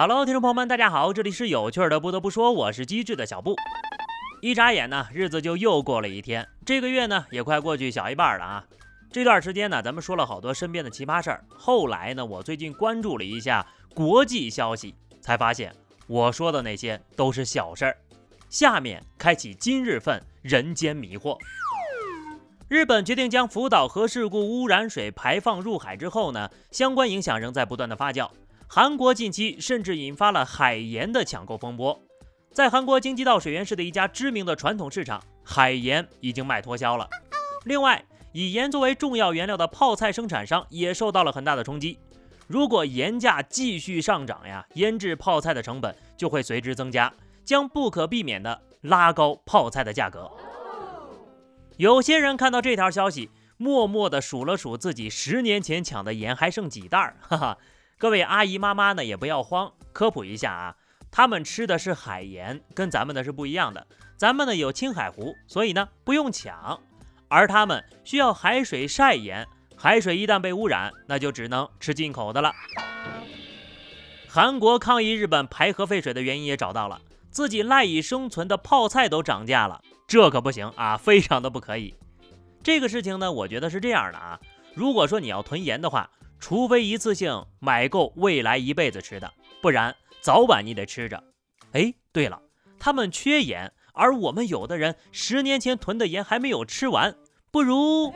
[0.00, 1.98] Hello，听众朋友们，大家好，这里是有趣的。
[1.98, 3.56] 不得不说，我是机智的小布。
[4.40, 8.64] 一眨眼呢，日子就又过了一天，这个月呢也快过去小一半了啊。
[9.10, 11.44] 这段时间呢，咱们说了好多身边的奇葩事儿。
[11.48, 15.74] 后来呢，我最近关注了一下国际消息，才发现
[16.06, 17.96] 我说的那些都是小事儿。
[18.48, 21.36] 下面开启今日份人间迷惑。
[22.68, 28.30] 日本决定将福岛核事故污染水排放入海之后呢，相关影响仍在不断的发酵。
[28.70, 31.98] 韩国近期甚至引发了海盐的抢购风波，
[32.52, 37.08] 在韩国京畿道水源市的一家知名的传统市场，海盐已经卖脱销了。
[37.64, 41.98] 另外，以盐作为重要原料的泡菜生产商也受到了很大的冲击。
[42.46, 47.10] 如果盐价继续上涨呀，腌制泡菜的成本就会随之增加，
[47.46, 50.30] 将不可避免的拉高泡菜的价格。
[51.78, 57.58] 有些人看到这条消息，默默地数了数自己十年前抢的盐还剩几袋儿，哈哈。
[57.98, 60.76] 各位阿姨妈妈呢，也不要慌，科普一下啊，
[61.10, 63.84] 他们吃的是海盐，跟咱们的是不一样的。
[64.16, 66.80] 咱们呢有青海湖，所以呢不用抢，
[67.26, 72.52] 而他们需要海水晒盐，海水一旦被污染，那就只能吃进口的了。
[74.28, 77.00] 韩国抗议日本排核废水的原因也找到了，
[77.32, 81.96] 自己赖以生存的泡菜都涨价了，这可不行啊，非常的不可以。
[82.62, 84.38] 这个事情呢，我觉得是这样的啊，
[84.72, 86.08] 如果说你要囤盐的话。
[86.38, 91.22] 除非一次性买够未来一辈子吃的，不然早晚你得吃着。
[91.72, 92.40] 哎，对了，
[92.78, 97.14] 他们缺盐，而我们有的人十年前囤的盐还没有吃完，
[97.50, 98.12] 不如